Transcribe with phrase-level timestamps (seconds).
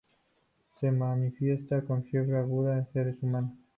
[0.79, 3.53] Se manifiesta con fiebre aguda en seres humanos.